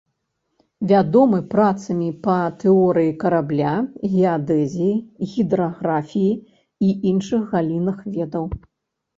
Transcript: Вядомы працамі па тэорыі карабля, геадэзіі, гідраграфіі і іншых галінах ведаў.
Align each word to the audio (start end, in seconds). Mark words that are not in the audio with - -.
Вядомы 0.91 1.39
працамі 1.51 2.07
па 2.25 2.37
тэорыі 2.63 3.11
карабля, 3.25 3.73
геадэзіі, 4.13 4.95
гідраграфіі 5.35 6.33
і 6.89 6.97
іншых 7.11 7.41
галінах 7.53 7.99
ведаў. 8.17 8.45